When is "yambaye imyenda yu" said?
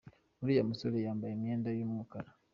1.05-1.87